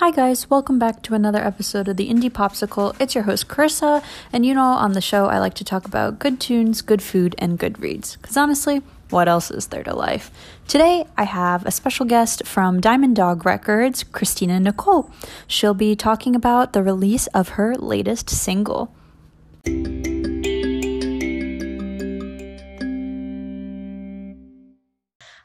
[0.00, 2.98] Hi, guys, welcome back to another episode of the Indie Popsicle.
[2.98, 4.02] It's your host, Carissa,
[4.32, 7.34] and you know, on the show, I like to talk about good tunes, good food,
[7.36, 8.16] and good reads.
[8.16, 8.80] Because honestly,
[9.10, 10.30] what else is there to life?
[10.66, 15.10] Today, I have a special guest from Dime + Dog Records, Christina Nicole.
[15.46, 18.94] She'll be talking about the release of her latest single.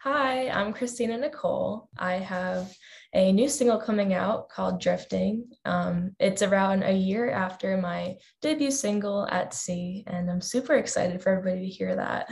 [0.03, 1.89] Hi, I'm Christina Nicole.
[1.97, 2.73] I have
[3.13, 5.47] a new single coming out called Drifting.
[5.65, 11.21] Um, it's around a year after my debut single At Sea, and I'm super excited
[11.21, 12.29] for everybody to hear that.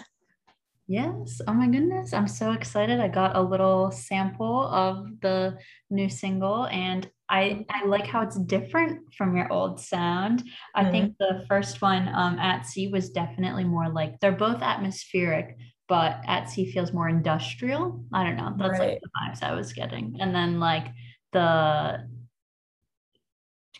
[0.87, 1.39] Yes.
[1.47, 2.13] Oh my goodness.
[2.13, 2.99] I'm so excited.
[2.99, 5.57] I got a little sample of the
[5.89, 10.43] new single and I, I like how it's different from your old sound.
[10.75, 10.91] I mm-hmm.
[10.91, 16.21] think the first one, um, At Sea, was definitely more like they're both atmospheric, but
[16.27, 18.03] At Sea feels more industrial.
[18.13, 18.53] I don't know.
[18.57, 18.89] That's right.
[18.91, 20.17] like the vibes I was getting.
[20.19, 20.87] And then like
[21.31, 22.07] the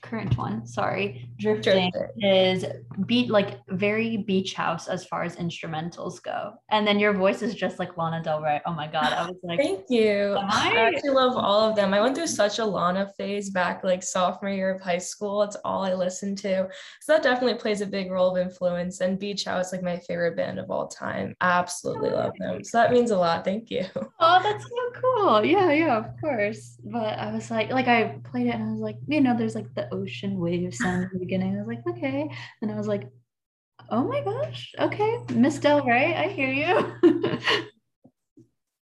[0.04, 2.66] current one, sorry, drifting is
[3.06, 6.54] beat like very beach house as far as instrumentals go.
[6.70, 8.62] And then your voice is just like Lana Del Rey.
[8.66, 10.36] Oh my god, I was like, thank you.
[10.38, 10.74] I?
[10.74, 11.94] I actually love all of them.
[11.94, 15.42] I went through such a Lana phase back like sophomore year of high school.
[15.42, 16.68] It's all I listened to.
[17.02, 19.00] So that definitely plays a big role of influence.
[19.00, 21.34] And Beach House, like my favorite band of all time.
[21.42, 22.64] Absolutely oh, love them.
[22.64, 23.46] So that means a lot.
[23.46, 23.86] Thank you.
[24.20, 25.46] Oh, that's so cool.
[25.46, 26.78] Yeah, yeah, of course.
[26.84, 29.56] But I was like, like I played it and I was like, you know, there's
[29.56, 31.56] like the ocean wave sound in the beginning.
[31.56, 32.30] I was like, okay.
[32.62, 33.10] And I was like,
[33.90, 37.22] oh my gosh, okay, Miss Del Rey, I hear you.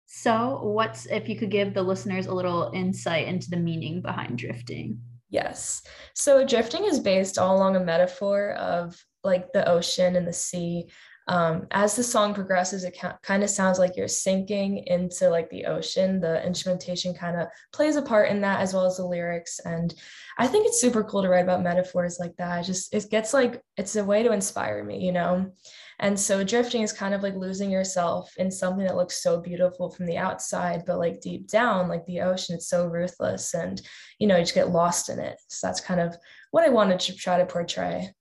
[0.05, 4.37] so, what's if you could give the listeners a little insight into the meaning behind
[4.37, 4.99] drifting?
[5.29, 5.83] Yes.
[6.13, 10.89] So, drifting is based all along a metaphor of like the ocean and the sea
[11.27, 15.49] um, as the song progresses it ca- kind of sounds like you're sinking into like
[15.49, 16.19] the ocean.
[16.19, 19.59] The instrumentation kind of plays a part in that as well as the lyrics.
[19.59, 19.93] And
[20.37, 22.65] i think it's super cool to write about metaphors like that.
[22.65, 25.51] Just it gets like it's a way to inspire me you know?
[25.97, 29.89] And so drifting is kind of like losing yourself in something that looks so beautiful
[29.89, 33.81] from the outside but like deep down like the ocean it's so ruthless and
[34.19, 35.37] you know you just get lost in it.
[35.47, 36.15] So that's kind of
[36.51, 38.13] what i wanted to try to portray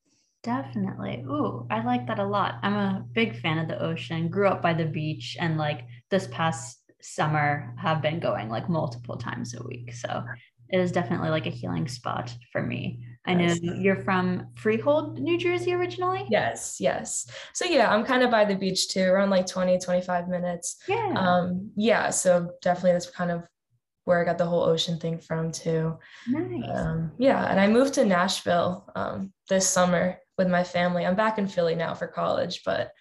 [0.44, 1.24] Definitely.
[1.26, 2.56] Ooh, I like that a lot.
[2.62, 4.28] I'm a big fan of the ocean.
[4.28, 9.16] Grew up by the beach and like this past summer have been going like multiple
[9.16, 9.94] times a week.
[9.94, 10.22] So
[10.68, 13.00] it is definitely like a healing spot for me.
[13.26, 16.26] I know you're from Freehold, New Jersey originally.
[16.28, 17.26] Yes, yes.
[17.54, 20.76] So yeah, I'm kind of by the beach too, around like 20, 25 minutes.
[20.86, 21.14] Yeah.
[21.16, 23.44] Um, yeah, so definitely that's kind of
[24.04, 25.96] where I got the whole ocean thing from too.
[26.28, 26.70] Nice.
[26.70, 31.06] Um, yeah, and I moved to Nashville um, this summer with my family.
[31.06, 32.92] I'm back in Philly now for college, but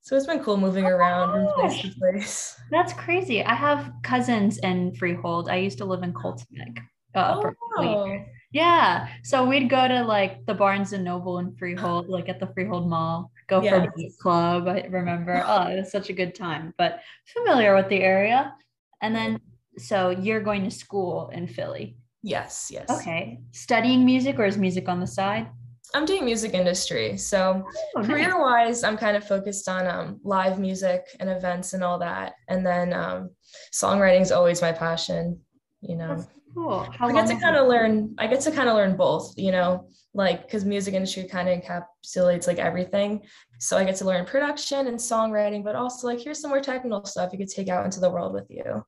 [0.00, 2.60] so it's been cool moving oh around from place to place.
[2.70, 3.42] That's crazy.
[3.42, 5.48] I have cousins in Freehold.
[5.48, 6.74] I used to live in Colton.
[7.14, 8.24] Uh, oh, wow.
[8.52, 9.08] Yeah.
[9.22, 12.88] So we'd go to like the Barnes and Noble in Freehold, like at the Freehold
[12.88, 13.72] Mall, go yes.
[13.72, 14.68] for a club.
[14.68, 15.42] I remember.
[15.46, 18.54] Oh, it was such a good time, but familiar with the area.
[19.00, 19.40] And then,
[19.78, 21.96] so you're going to school in Philly.
[22.22, 22.68] Yes.
[22.70, 22.90] Yes.
[22.90, 23.40] Okay.
[23.52, 25.48] Studying music or is music on the side?
[25.92, 27.16] I'm doing music industry.
[27.16, 27.64] So
[27.96, 28.06] oh, nice.
[28.06, 32.34] career wise, I'm kind of focused on um, live music and events and all that.
[32.48, 33.30] And then um,
[33.72, 35.40] songwriting is always my passion,
[35.82, 36.16] you know.
[36.16, 36.88] That's cool.
[36.96, 39.52] How I get to kind of learn, I get to kind of learn both, you
[39.52, 43.22] know, like because music industry kind of encapsulates like everything.
[43.58, 47.04] So I get to learn production and songwriting, but also like here's some more technical
[47.04, 48.84] stuff you could take out into the world with you.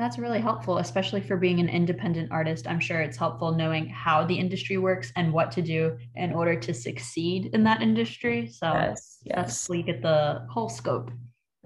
[0.00, 2.66] That's really helpful, especially for being an independent artist.
[2.66, 6.58] I'm sure it's helpful knowing how the industry works and what to do in order
[6.58, 8.46] to succeed in that industry.
[8.46, 9.36] So yes, yes.
[9.36, 11.10] that's where you get the whole scope.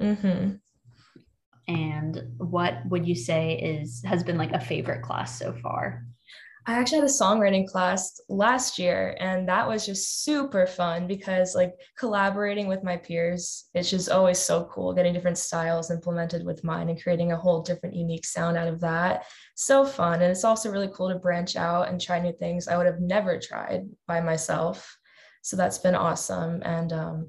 [0.01, 0.57] Mm-hmm.
[1.69, 6.05] And what would you say is has been like a favorite class so far?
[6.67, 11.55] I actually had a songwriting class last year, and that was just super fun because,
[11.55, 16.65] like, collaborating with my peers, it's just always so cool getting different styles implemented with
[16.65, 19.27] mine and creating a whole different, unique sound out of that.
[19.57, 20.23] So fun.
[20.23, 23.01] And it's also really cool to branch out and try new things I would have
[23.01, 24.97] never tried by myself.
[25.43, 26.63] So that's been awesome.
[26.65, 27.29] And um,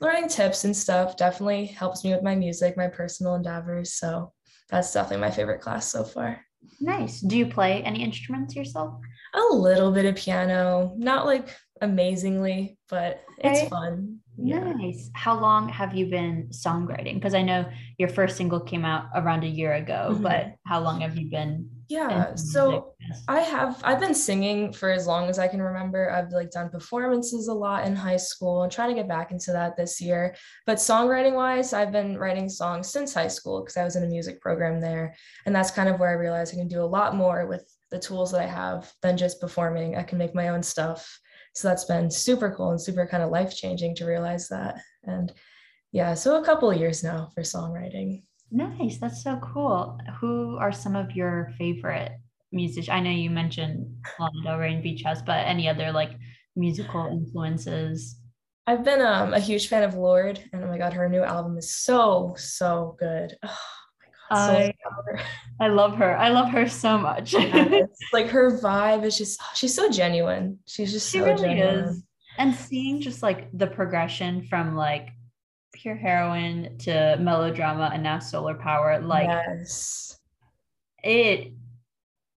[0.00, 3.94] learning tips and stuff definitely helps me with my music, my personal endeavors.
[3.94, 4.32] So
[4.70, 6.45] that's definitely my favorite class so far.
[6.80, 7.20] Nice.
[7.20, 8.94] Do you play any instruments yourself?
[9.34, 11.48] A little bit of piano, not like
[11.80, 14.18] amazingly, but it's fun.
[14.38, 14.72] Yeah.
[14.72, 15.10] Nice.
[15.14, 17.14] How long have you been songwriting?
[17.14, 17.66] Because I know
[17.98, 20.22] your first single came out around a year ago, mm-hmm.
[20.22, 21.70] but how long have you been?
[21.88, 22.34] Yeah.
[22.34, 22.94] So
[23.28, 26.10] I have I've been singing for as long as I can remember.
[26.10, 29.52] I've like done performances a lot in high school and trying to get back into
[29.52, 30.34] that this year.
[30.66, 34.08] But songwriting wise, I've been writing songs since high school because I was in a
[34.08, 35.14] music program there.
[35.44, 37.98] And that's kind of where I realized I can do a lot more with the
[38.00, 39.96] tools that I have than just performing.
[39.96, 41.20] I can make my own stuff.
[41.54, 44.80] So that's been super cool and super kind of life changing to realize that.
[45.04, 45.32] And
[45.92, 48.24] yeah, so a couple of years now for songwriting.
[48.50, 48.98] Nice.
[48.98, 49.98] That's so cool.
[50.20, 52.12] Who are some of your favorite
[52.52, 52.90] musicians?
[52.90, 56.12] I know you mentioned Lana Del Rey and Beach House, but any other like
[56.54, 58.20] musical influences?
[58.66, 61.56] I've been um, a huge fan of Lorde, and oh my god, her new album
[61.56, 63.36] is so so good.
[63.42, 63.58] Oh
[64.30, 64.74] I,
[65.60, 66.16] I love her.
[66.16, 67.34] I love her so much.
[68.12, 70.58] like her vibe is just she's so genuine.
[70.66, 71.84] She's just she so really genuine.
[71.84, 72.02] is.
[72.38, 75.08] And seeing just like the progression from like
[75.76, 80.18] pure heroine to melodrama and now solar power, like yes.
[81.02, 81.52] it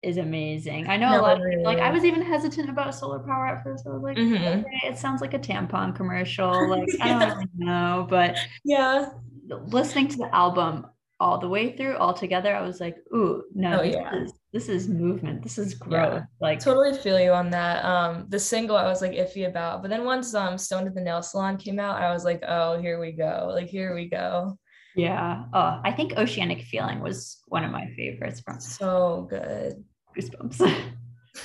[0.02, 0.88] is amazing.
[0.88, 3.48] I know no, a lot of people, like I was even hesitant about solar power
[3.48, 3.86] at first.
[3.86, 4.60] I was like, mm-hmm.
[4.60, 6.68] okay, it sounds like a tampon commercial.
[6.76, 7.18] Like yeah.
[7.18, 9.10] I don't know, but yeah,
[9.48, 10.86] listening to the album
[11.20, 14.22] all the way through, all together, I was like, ooh, no, oh, this, yeah.
[14.22, 15.42] is, this is movement.
[15.42, 16.14] This is growth.
[16.14, 16.24] Yeah.
[16.40, 17.84] Like totally feel you on that.
[17.84, 21.00] Um, the single I was like iffy about, but then once um Stoned at the
[21.00, 23.50] Nail Salon came out, I was like, oh, here we go.
[23.52, 24.58] Like here we go.
[24.94, 25.44] Yeah.
[25.52, 29.84] Oh, I think Oceanic Feeling was one of my favorites from so good
[30.16, 30.60] goosebumps.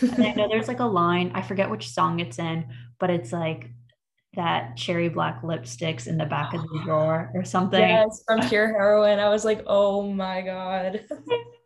[0.02, 2.66] and I know there's like a line, I forget which song it's in,
[2.98, 3.70] but it's like
[4.36, 7.82] that cherry black lipsticks in the back of the drawer or something.
[7.82, 11.04] Yes, from Pure heroine I was like, oh my God.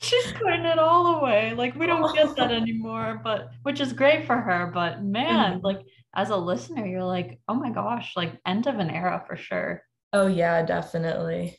[0.00, 1.54] She's putting it all away.
[1.54, 4.70] Like we don't get that anymore, but which is great for her.
[4.72, 5.64] But man, mm-hmm.
[5.66, 5.80] like
[6.14, 9.82] as a listener, you're like, oh my gosh, like end of an era for sure.
[10.12, 11.58] Oh yeah, definitely.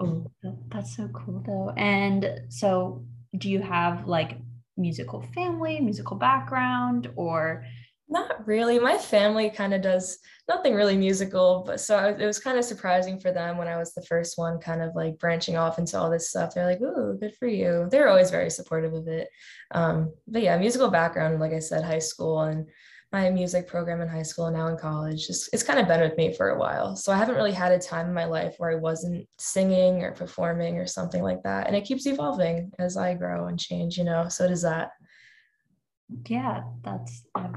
[0.00, 0.30] Oh,
[0.68, 1.72] that's so cool though.
[1.76, 3.04] And so
[3.36, 4.38] do you have like
[4.76, 7.64] musical family, musical background, or
[8.08, 8.78] not really.
[8.78, 10.18] My family kind of does
[10.48, 13.92] nothing really musical, but so it was kind of surprising for them when I was
[13.92, 16.54] the first one, kind of like branching off into all this stuff.
[16.54, 19.28] They're like, "Ooh, good for you." They're always very supportive of it.
[19.72, 22.66] Um, but yeah, musical background, like I said, high school and
[23.12, 25.28] my music program in high school and now in college.
[25.30, 26.94] It's, it's kind of been with me for a while.
[26.94, 30.12] So I haven't really had a time in my life where I wasn't singing or
[30.12, 31.66] performing or something like that.
[31.66, 34.28] And it keeps evolving as I grow and change, you know.
[34.28, 34.90] So does that.
[36.26, 37.48] Yeah, that's I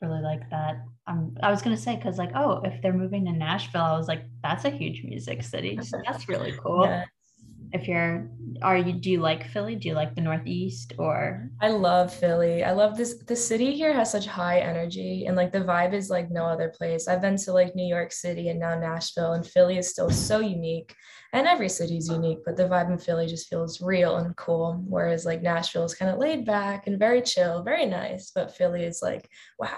[0.00, 0.82] really like that.
[1.06, 4.08] Um, I was gonna say because like, oh, if they're moving to Nashville, I was
[4.08, 5.78] like, that's a huge music city.
[5.82, 6.84] So that's really cool.
[6.84, 7.04] Yeah
[7.72, 8.30] if you're
[8.62, 9.76] are you do you like Philly?
[9.76, 12.64] Do you like the Northeast or I love Philly.
[12.64, 16.10] I love this the city here has such high energy and like the vibe is
[16.10, 17.08] like no other place.
[17.08, 20.40] I've been to like New York City and now Nashville and Philly is still so
[20.40, 20.94] unique.
[21.34, 24.82] And every city is unique, but the vibe in Philly just feels real and cool.
[24.86, 28.32] Whereas like Nashville is kind of laid back and very chill, very nice.
[28.34, 29.28] But Philly is like,
[29.58, 29.68] wow.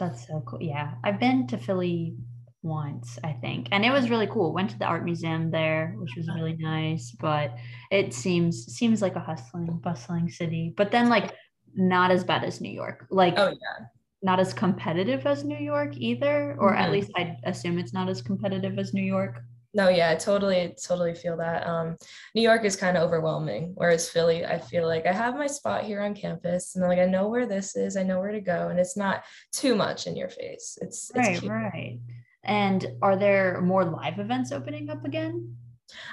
[0.00, 0.60] That's so cool.
[0.60, 0.94] Yeah.
[1.04, 2.16] I've been to Philly
[2.62, 3.68] once, I think.
[3.72, 4.52] And it was really cool.
[4.52, 7.56] Went to the art museum there, which was really nice, but
[7.90, 10.74] it seems seems like a hustling, bustling city.
[10.76, 11.34] But then like
[11.74, 13.06] not as bad as New York.
[13.10, 13.86] Like oh yeah.
[14.22, 16.82] Not as competitive as New York either, or mm-hmm.
[16.82, 19.40] at least I assume it's not as competitive as New York.
[19.72, 21.66] No, yeah, I totally, totally feel that.
[21.66, 21.96] Um,
[22.34, 25.84] New York is kind of overwhelming, whereas Philly, I feel like I have my spot
[25.84, 28.68] here on campus, and like I know where this is, I know where to go,
[28.68, 29.22] and it's not
[29.52, 30.76] too much in your face.
[30.82, 32.00] It's, it's right, right.
[32.44, 35.56] And are there more live events opening up again?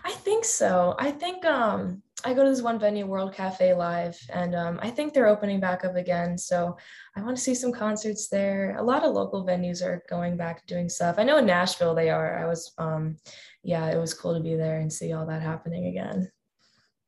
[0.04, 0.96] I think so.
[0.98, 4.90] I think um, I go to this one venue, World Cafe Live, and um, I
[4.90, 6.38] think they're opening back up again.
[6.38, 6.78] So
[7.16, 8.76] I want to see some concerts there.
[8.78, 11.16] A lot of local venues are going back doing stuff.
[11.18, 12.40] I know in Nashville they are.
[12.40, 13.18] I was, um,
[13.64, 16.32] yeah, it was cool to be there and see all that happening again.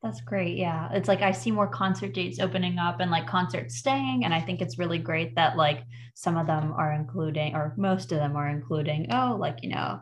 [0.01, 0.58] That's great.
[0.58, 0.89] Yeah.
[0.94, 4.24] It's like I see more concert dates opening up and like concerts staying.
[4.24, 8.12] And I think it's really great that like some of them are including, or most
[8.13, 10.00] of them are including, oh, like, you know,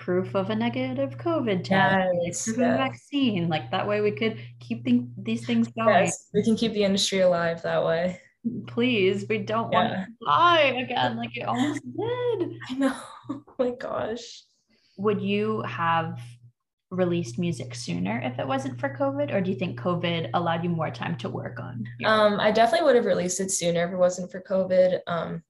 [0.00, 2.66] proof of a negative COVID test, yes, proof yes.
[2.66, 3.48] of a vaccine.
[3.48, 6.04] Like that way we could keep th- these things going.
[6.06, 8.20] Yes, we can keep the industry alive that way.
[8.46, 9.78] Mm, please, we don't yeah.
[9.78, 12.58] want to die again like it almost did.
[12.70, 12.96] I know.
[13.28, 14.42] Oh my gosh.
[14.96, 16.20] Would you have
[16.90, 20.70] released music sooner if it wasn't for COVID, or do you think COVID allowed you
[20.70, 21.86] more time to work on?
[22.04, 25.00] Um, I definitely would have released it sooner if it wasn't for COVID.
[25.06, 25.42] Um,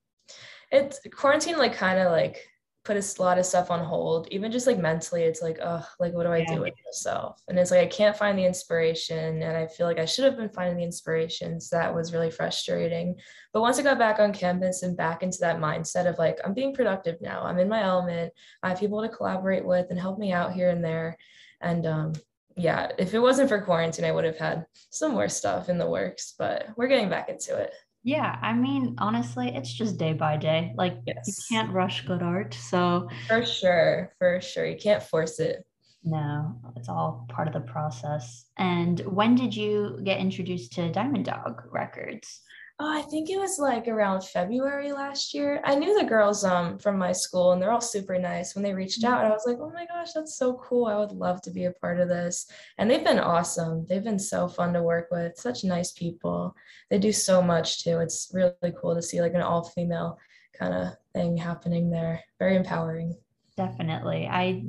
[0.70, 2.46] it's quarantine like kind of like
[2.84, 6.14] put a lot of stuff on hold even just like mentally it's like oh like
[6.14, 6.54] what do i yeah.
[6.54, 7.42] do with myself?
[7.48, 10.36] And it's like i can't find the inspiration and i feel like i should have
[10.36, 11.68] been finding the inspirations.
[11.68, 13.16] so that was really frustrating.
[13.52, 16.54] But once i got back on campus and back into that mindset of like i'm
[16.54, 17.42] being productive now.
[17.42, 18.32] I'm in my element.
[18.62, 21.16] I have people to collaborate with and help me out here and there.
[21.60, 22.12] And um
[22.56, 25.88] yeah if it wasn't for quarantine i would have had some more stuff in the
[25.88, 27.72] works but we're getting back into it
[28.02, 30.72] yeah, I mean, honestly, it's just day by day.
[30.76, 31.26] Like yes.
[31.26, 32.54] you can't rush good art.
[32.54, 34.66] So for sure, for sure.
[34.66, 35.66] You can't force it.
[36.02, 38.46] No, it's all part of the process.
[38.56, 42.40] And when did you get introduced to Dime + Dog Records?
[42.82, 45.60] Oh, I think it was like around February last year.
[45.64, 48.54] I knew the girls um from my school and they're all super nice.
[48.54, 50.86] When they reached out, I was like, "Oh my gosh, that's so cool.
[50.86, 52.46] I would love to be a part of this."
[52.78, 53.84] And they've been awesome.
[53.86, 55.36] They've been so fun to work with.
[55.36, 56.56] Such nice people.
[56.88, 57.98] They do so much too.
[57.98, 60.18] It's really cool to see like an all-female
[60.58, 62.24] kind of thing happening there.
[62.38, 63.14] Very empowering.
[63.58, 64.26] Definitely.
[64.26, 64.64] I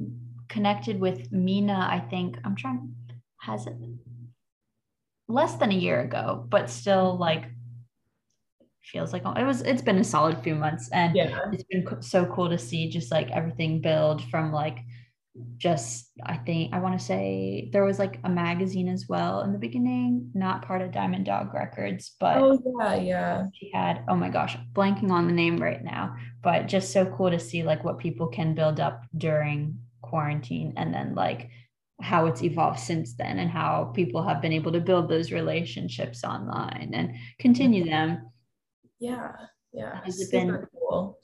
[0.49, 2.37] connected with Mina, I think.
[2.43, 2.93] I'm trying
[3.39, 3.75] has it
[5.29, 7.45] less than a year ago, but still like
[8.83, 11.39] feels like it was it's been a solid few months and yeah.
[11.51, 14.79] it's been so cool to see just like everything build from like
[15.57, 19.53] just I think I want to say there was like a magazine as well in
[19.53, 23.45] the beginning, not part of Dime + Dog Records, but oh yeah, yeah.
[23.53, 27.31] She had oh my gosh, blanking on the name right now, but just so cool
[27.31, 31.49] to see like what people can build up during quarantine and then like
[32.01, 36.23] how it's evolved since then and how people have been able to build those relationships
[36.23, 38.27] online and continue them
[39.01, 39.31] yeah
[39.73, 41.17] yeah has it been cool.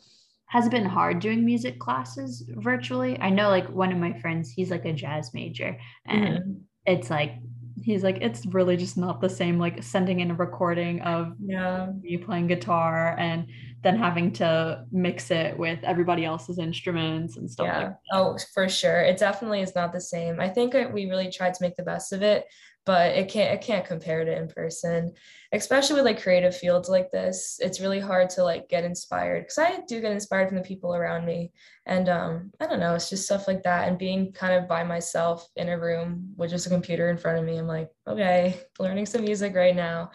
[0.49, 3.19] Has it been hard doing music classes virtually?
[3.19, 6.51] I know like one of my friends he's like a jazz major and mm-hmm.
[6.85, 7.35] it's like
[7.83, 11.87] he's like it's really just not the same like sending in a recording of yeah.
[12.01, 13.47] you playing guitar and
[13.83, 17.79] then having to mix it with everybody else's instruments and stuff yeah.
[17.79, 19.01] like oh for sure.
[19.01, 20.39] It definitely is not the same.
[20.39, 22.45] I think we really tried to make the best of it
[22.87, 25.13] but it can't it can't compare to in person
[25.53, 27.59] especially with like creative fields like this.
[27.61, 30.95] It's really hard to like get inspired because i do get inspired from the people
[30.95, 31.51] around me.
[31.85, 33.87] And um i don't know it's just stuff like that.
[33.87, 37.37] And being kind of by myself in a room with just a computer in front
[37.37, 40.11] of me i'm like okay learning some music right now.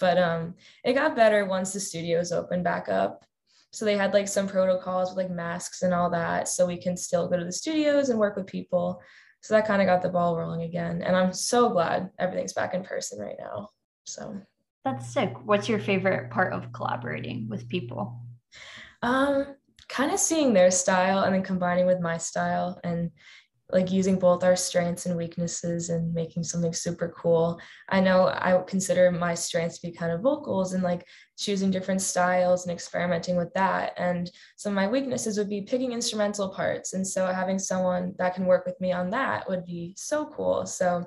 [0.00, 3.24] But um it got better once the studios opened back up.
[3.72, 6.96] So they had like some protocols with like masks and all that so we can
[6.96, 9.00] still go to the studios and work with people
[9.42, 12.72] so that kind of got the ball rolling again and i'm so glad everything's back
[12.74, 13.68] in person right now
[14.04, 14.40] so.
[14.84, 15.32] That's sick.
[15.44, 18.20] What's your favorite part of collaborating with people?
[19.02, 19.54] Um
[19.88, 23.10] kind of seeing their style and then combining with my style and
[23.72, 27.58] like using both our strengths and weaknesses and making something super cool.
[27.88, 31.06] I know I consider my strengths to be kind of vocals and like
[31.38, 33.94] choosing different styles and experimenting with that.
[33.96, 36.92] And some of my weaknesses would be picking instrumental parts.
[36.92, 40.66] And so having someone that can work with me on that would be so cool.
[40.66, 41.04] So,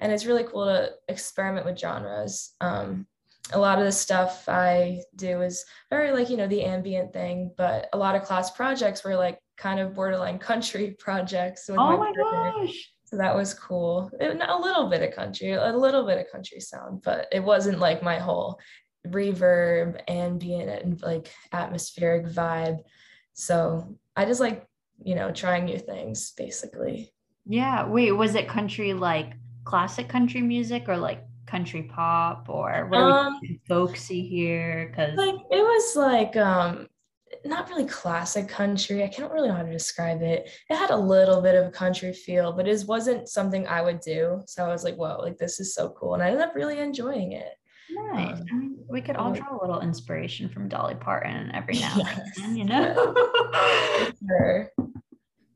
[0.00, 2.54] and it's really cool to experiment with genres.
[2.60, 3.06] Um,
[3.52, 7.52] a lot of the stuff I do is very like, you know, the ambient thing,
[7.56, 11.68] but a lot of class projects were like kind of borderline country projects.
[11.68, 12.90] With oh my, my gosh.
[13.04, 14.10] So that was cool.
[14.20, 17.80] It, a little bit of country, a little bit of country sound, but it wasn't
[17.80, 18.58] like my whole
[19.06, 22.78] reverb, ambient, and like atmospheric vibe.
[23.32, 24.64] So I just like,
[25.02, 27.12] you know, trying new things basically.
[27.46, 27.88] Yeah.
[27.88, 29.32] Wait, was it country like
[29.64, 34.88] classic country music or like country pop or what um, folksy here?
[34.88, 36.86] Because like it was like um
[37.44, 39.02] not really classic country.
[39.02, 40.50] I can't really know how to describe it.
[40.68, 44.00] It had a little bit of a country feel, but it wasn't something I would
[44.00, 44.42] do.
[44.46, 46.14] So I was like, whoa, like this is so cool.
[46.14, 47.52] And I ended up really enjoying it.
[47.90, 48.38] Nice.
[48.40, 51.94] Um, I mean, we could all draw a little inspiration from Dolly Parton every now
[51.96, 52.20] yes.
[52.36, 53.14] and then, you know?
[54.28, 54.70] sure.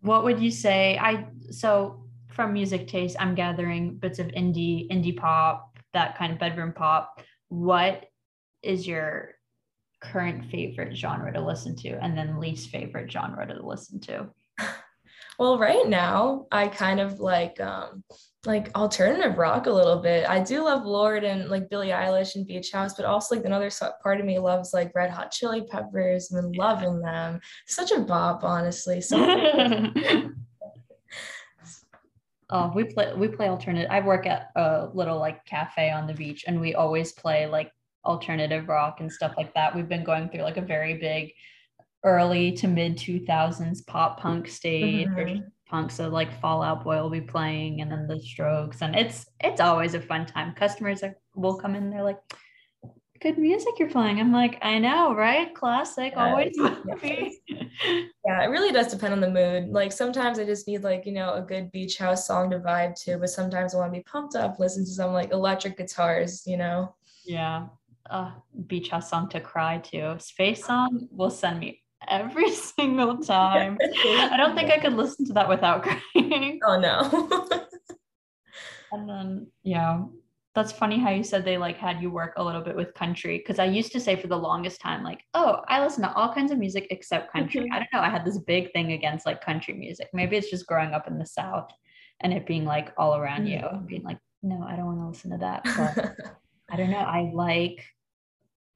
[0.00, 0.98] What would you say?
[0.98, 6.38] I so from music taste, I'm gathering bits of indie, indie pop, that kind of
[6.38, 7.22] bedroom pop.
[7.48, 8.06] What
[8.62, 9.34] is your
[10.12, 14.28] current favorite genre to listen to and then least favorite genre to listen to?
[15.38, 18.04] Well, right now I kind of like um
[18.46, 20.28] like alternative rock a little bit.
[20.28, 23.70] I do love Lorde and like Billie Eilish and Beach House, but also like another
[24.02, 26.30] part of me loves like Red Hot Chili Peppers.
[26.30, 27.40] and loving them.
[27.66, 29.00] Such a bop, honestly.
[29.00, 29.18] So
[32.50, 33.90] Oh, we play we play alternative.
[33.90, 37.72] I work at a little like cafe on the beach and we always play like
[38.04, 39.74] alternative rock and stuff like that.
[39.74, 41.32] We've been going through like a very big
[42.04, 45.08] early to mid 2000s pop punk stage.
[45.08, 45.40] Mm-hmm.
[45.66, 49.26] punk so like Fall Out Boy will be playing and then the strokes and it's
[49.40, 50.54] it's always a fun time.
[50.54, 52.20] Customers are, will come in they're like
[53.20, 54.20] good music you're playing.
[54.20, 55.54] I'm like i know right?
[55.54, 59.70] Classic yeah, always yeah it really does depend on the mood.
[59.70, 62.94] Like sometimes i just need like you know a good beach house song to vibe
[63.04, 66.42] to but sometimes i want to be pumped up listen to some like electric guitars
[66.46, 66.94] you know?
[67.24, 67.68] Yeah
[68.06, 68.32] a
[68.66, 70.18] beach house song to cry to.
[70.20, 73.78] Space song will send me every single time.
[73.80, 75.82] I don't think I could listen to that without
[76.14, 76.60] crying.
[76.64, 77.48] Oh no.
[78.92, 80.02] and then yeah,
[80.54, 83.38] that's funny how you said they like had you work a little bit with country
[83.38, 86.32] because I used to say for the longest time like, oh, I listen to all
[86.32, 87.68] kinds of music except country.
[87.72, 88.00] I don't know.
[88.00, 90.08] I had this big thing against like country music.
[90.12, 91.70] Maybe it's just growing up in the South
[92.20, 93.86] and it being like all around you, mm-hmm.
[93.86, 95.62] being like, no, I don't want to listen to that.
[95.64, 96.16] But
[96.70, 96.98] I don't know.
[96.98, 97.84] I like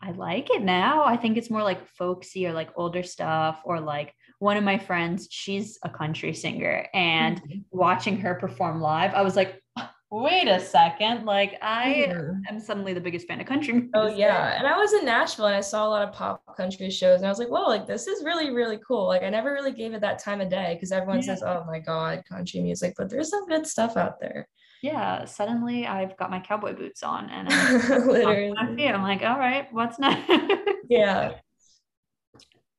[0.00, 1.04] I like it now.
[1.04, 4.78] I think it's more like folksy or like older stuff or like one of my
[4.78, 7.58] friends, she's a country singer and mm-hmm.
[7.70, 9.60] watching her perform live, I was like,
[10.10, 11.24] wait a second.
[11.24, 12.12] Like I
[12.48, 13.90] am suddenly the biggest fan of country music.
[13.94, 14.56] Oh yeah.
[14.58, 17.26] And I was in Nashville and I saw a lot of pop country shows and
[17.26, 19.06] I was like, whoa, like this is really, really cool.
[19.06, 21.26] Like I never really gave it that time of day because everyone yeah.
[21.26, 24.48] says, oh my God, country music, but there's some good stuff out there
[24.80, 28.88] yeah, suddenly I've got my cowboy boots on and I'm, Literally.
[28.88, 30.30] I'm like, all right, what's next?
[30.88, 31.32] yeah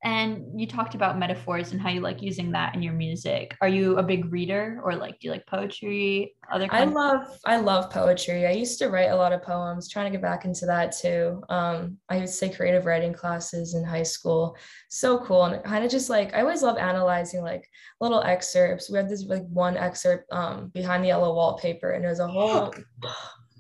[0.03, 3.56] and you talked about metaphors and how you like using that in your music.
[3.62, 7.58] Are you a big reader or like do you like poetry other i love i
[7.58, 8.48] love poetry.
[8.48, 11.44] I used to write a lot of poems trying to get back into that too.
[11.50, 14.56] Um, i would say creative writing classes in high school.
[14.89, 15.44] So cool.
[15.44, 17.68] And kind of just like i always love analyzing like
[18.00, 18.89] little excerpts.
[18.89, 22.27] We had this like one excerpt um, behind the yellow wallpaper and it was a
[22.27, 22.74] whole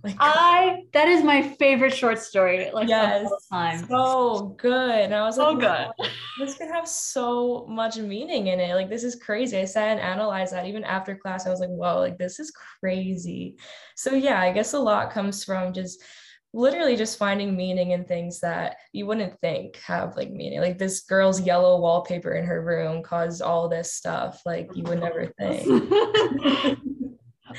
[0.05, 2.69] I that is my favorite short story.
[2.73, 3.87] Like yes, time.
[3.87, 4.99] so good.
[4.99, 6.07] And I was so like, good.
[6.39, 8.75] this could have so much meaning in it.
[8.75, 9.57] Like this is crazy.
[9.57, 11.45] I sat and analyzed that even after class.
[11.45, 13.57] I was like, whoa, like this is crazy.
[13.95, 16.03] So yeah, I guess a lot comes from just
[16.51, 20.61] literally just finding meaning in things that you wouldn't think have like meaning.
[20.61, 24.41] Like this girl's yellow wallpaper in her room caused all this stuff.
[24.45, 25.67] Like you would never think.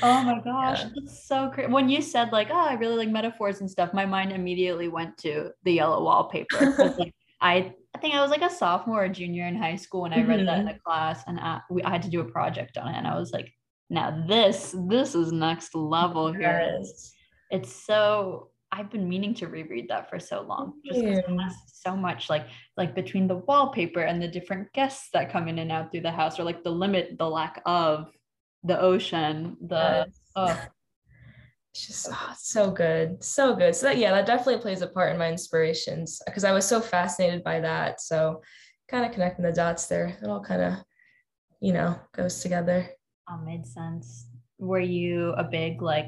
[0.03, 0.89] Oh my gosh, yeah.
[0.95, 1.69] that's so great.
[1.69, 5.17] When you said like, oh, I really like metaphors and stuff, my mind immediately went
[5.19, 6.93] to the yellow wallpaper.
[6.97, 10.13] like, I, I think I was like a sophomore or junior in high school when
[10.13, 10.45] I read mm-hmm.
[10.45, 10.73] that in mm-hmm.
[10.73, 13.17] the class, and I, we, I had to do a project on it, and I
[13.17, 13.51] was like,
[13.89, 16.77] now this, this is next level here.
[16.79, 17.13] Yes.
[17.49, 18.47] It's so.
[18.73, 21.49] I've been meaning to reread that for so long, just because yeah.
[21.65, 25.73] so much like like between the wallpaper and the different guests that come in and
[25.73, 28.07] out through the house, or like the limit, the lack of
[28.63, 30.19] the ocean, the yes.
[30.35, 30.67] oh.
[31.73, 33.73] It's just oh, so good, so good.
[33.73, 36.81] So that yeah, that definitely plays a part in my inspirations because I was so
[36.81, 38.01] fascinated by that.
[38.01, 38.41] So
[38.89, 40.73] kind of connecting the dots there, it all kind of,
[41.61, 42.89] you know, goes together.
[43.29, 44.27] Oh, made sense.
[44.59, 46.07] Were you a big like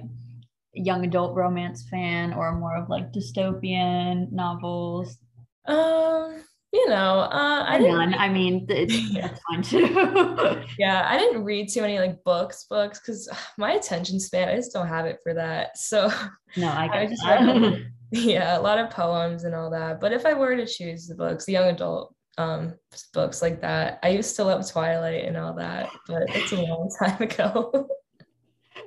[0.73, 5.17] young adult romance fan or more of like dystopian novels?
[5.65, 8.15] Um, you know, uh, I didn't.
[8.15, 10.63] I mean, it's, it's fine too.
[10.79, 14.73] yeah, I didn't read too many like books, books, because my attention span, I just
[14.73, 15.77] don't have it for that.
[15.77, 16.11] So
[16.57, 20.01] no, I I just read, yeah, a lot of poems and all that.
[20.01, 22.73] But if I were to choose the books, the young adult um
[23.13, 26.89] books like that, I used to love Twilight and all that, but it's a long
[26.99, 27.87] time ago.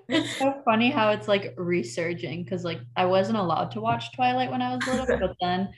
[0.09, 4.51] it's so funny how it's like resurging because like I wasn't allowed to watch Twilight
[4.51, 5.69] when I was little, but then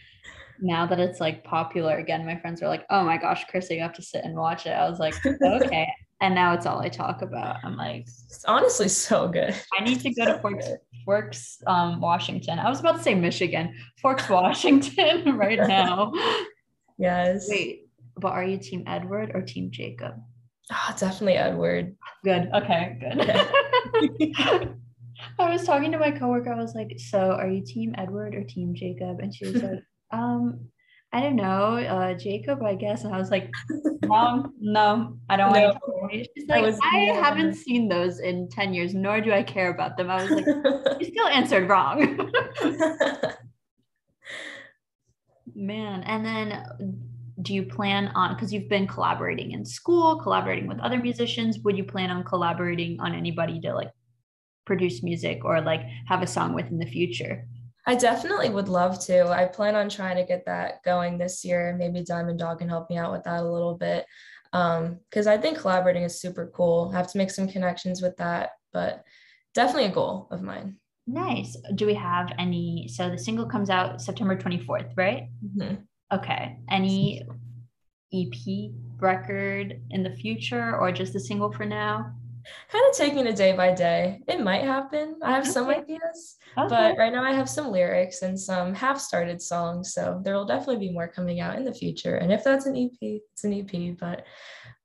[0.61, 3.83] now that it's like popular again, my friends are like, "Oh my gosh, Krista, you
[3.83, 5.87] have to sit and watch it." I was like, "Okay."
[6.21, 7.57] and now it's all I talk about.
[7.63, 9.55] I'm like, it's honestly so good.
[9.79, 10.67] I need to go so to Forks,
[11.05, 12.59] Forks um, Washington.
[12.59, 16.13] I was about to say Michigan, Forks, Washington, right now.
[16.99, 17.47] Yes.
[17.49, 20.15] Wait, but are you Team Edward or Team Jacob?
[20.73, 21.97] Oh, definitely Edward.
[22.25, 22.51] Good.
[22.53, 22.99] Okay.
[23.01, 24.75] Good.
[25.39, 26.53] I was talking to my coworker.
[26.53, 29.83] I was like, "So, are you Team Edward or Team Jacob?" And she was like,
[30.11, 30.69] um,
[31.13, 33.05] I don't know, uh, Jacob, I guess.
[33.05, 33.51] And I was like,
[34.05, 35.79] no, no, I don't no.
[35.87, 36.25] want to.
[36.37, 39.97] She's like, I, I haven't seen those in 10 years, nor do I care about
[39.97, 40.11] them.
[40.11, 40.45] I was like,
[41.01, 42.31] you still answered wrong.
[45.55, 47.01] Man, and then
[47.41, 51.79] do you plan on, because you've been collaborating in school, collaborating with other musicians, would
[51.79, 53.91] you plan on collaborating on anybody to like
[54.67, 57.47] produce music or like have a song with in the future?
[57.89, 59.29] I definitely would love to.
[59.29, 61.75] I plan on trying to get that going this year.
[61.79, 64.05] Maybe Dime + Dog can help me out with that a little bit.
[64.53, 66.91] Because um, I think collaborating is super cool.
[66.93, 69.05] I have to make some connections with that, but
[69.55, 70.77] definitely a goal of mine.
[71.07, 71.57] Nice.
[71.75, 72.89] Do we have any?
[72.89, 75.29] So the single comes out September 24th, right?
[75.43, 75.77] Mm-hmm.
[76.13, 76.59] Okay.
[76.71, 77.27] Any
[78.13, 78.71] EP
[79.01, 82.13] record in the future or just the single for now?
[82.71, 84.23] Kind of taking it day by day.
[84.29, 85.19] It might happen.
[85.23, 85.51] I have okay.
[85.51, 86.69] some ideas, okay.
[86.69, 89.95] but right now I have some lyrics and some half started songs.
[89.95, 92.17] So there will definitely be more coming out in the future.
[92.17, 94.25] And if that's an EP, it's an EP, but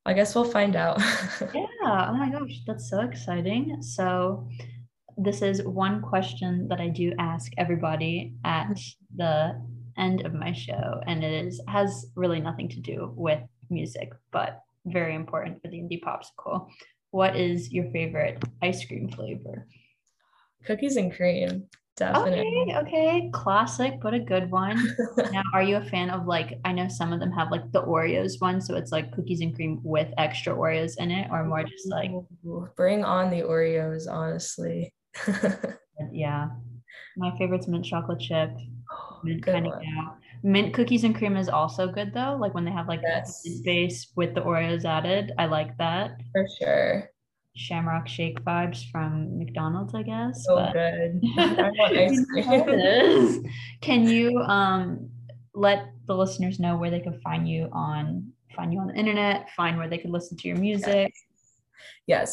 [0.05, 0.99] I guess we'll find out.
[1.53, 2.09] yeah.
[2.09, 2.61] Oh my gosh.
[2.67, 3.81] That's so exciting.
[3.81, 4.47] So
[5.17, 9.17] this is one question that I do ask everybody at mm-hmm.
[9.17, 9.61] the
[9.97, 11.01] end of my show.
[11.07, 13.39] And it is has really nothing to do with
[13.69, 16.67] music, but very important for the indie popsicle
[17.13, 19.67] what is your favorite ice cream flavor?
[20.65, 21.67] Cookies and cream.
[21.95, 22.39] definitely.
[22.39, 23.30] Okay, okay.
[23.32, 24.84] Classic, but a good one.
[25.32, 27.84] now, are you a fan of like, I know some of them have like the
[27.84, 31.63] Oreos one, so it's like cookies and cream with extra Oreos in it, or more
[31.63, 32.10] just like,
[32.76, 34.91] bring on the Oreos, honestly.
[36.12, 36.47] yeah.
[37.15, 38.49] My favorite's mint chocolate chip.
[38.91, 39.73] Oh, mint Good kind of.
[40.43, 42.38] Mint cookies and cream is also good though.
[42.39, 43.41] Like when they have like Yes.
[43.43, 45.32] the base with the Oreos added.
[45.38, 46.19] I like that.
[46.34, 47.10] For sure.
[47.56, 50.43] Shamrock shake vibes from McDonald's, I guess.
[50.45, 51.21] So but good.
[51.38, 53.39] I want ice You know how it cream.
[53.82, 55.10] Can you um
[55.53, 59.49] let the listeners know where they can find you on find you on the internet,
[59.51, 61.12] find where they can listen to your music?
[61.13, 61.23] Yes,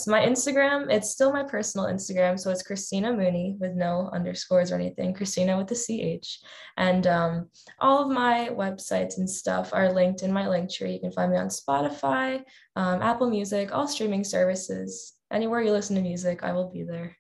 [0.07, 2.39] my Instagram, it's still my personal Instagram.
[2.39, 6.41] So it's Christina Mooney with no underscores or anything, Christina with the CH.
[6.77, 10.95] And um, all of my websites and stuff are linked in my Linktree.
[10.95, 12.43] You can find me on Spotify,
[12.77, 15.15] um, Apple Music, all streaming services.
[15.33, 17.17] Anywhere you listen to music, I will be there.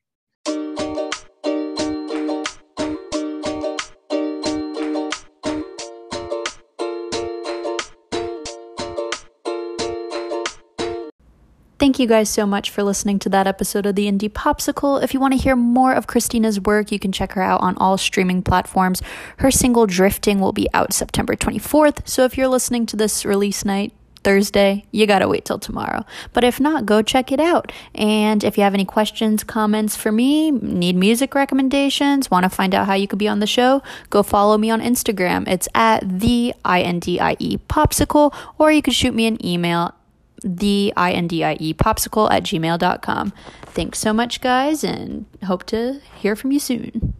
[11.80, 15.02] Thank you guys so much for listening to that episode of the Indie Popsicle.
[15.02, 17.74] If you want to hear more of Christina's work, you can check her out on
[17.78, 19.00] all streaming platforms.
[19.38, 22.06] Her single Drifting will be out September 24th.
[22.06, 26.04] So if you're listening to this release night, Thursday, you gotta wait till tomorrow.
[26.34, 27.72] But if not, go check it out.
[27.94, 32.74] And if you have any questions, comments for me, need music recommendations, want to find
[32.74, 35.48] out how you could be on the show, go follow me on Instagram.
[35.48, 39.42] It's at the I N D I E popsicle, or you can shoot me an
[39.42, 39.94] email
[40.42, 43.33] the I-N-D-I-E popsicle at gmail.com.
[43.66, 47.14] Thanks so much, guys, and hope to hear from you soon.